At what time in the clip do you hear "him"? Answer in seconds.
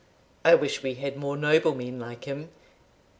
2.23-2.49